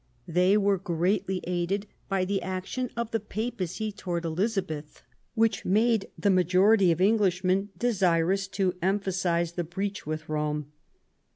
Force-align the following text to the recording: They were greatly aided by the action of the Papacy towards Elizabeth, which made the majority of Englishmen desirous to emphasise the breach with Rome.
They 0.27 0.57
were 0.57 0.79
greatly 0.79 1.41
aided 1.43 1.85
by 2.09 2.25
the 2.25 2.41
action 2.41 2.89
of 2.97 3.11
the 3.11 3.19
Papacy 3.19 3.91
towards 3.91 4.25
Elizabeth, 4.25 5.03
which 5.35 5.63
made 5.63 6.07
the 6.17 6.31
majority 6.31 6.91
of 6.91 6.99
Englishmen 7.01 7.69
desirous 7.77 8.47
to 8.47 8.73
emphasise 8.81 9.51
the 9.51 9.63
breach 9.63 10.07
with 10.07 10.27
Rome. 10.27 10.71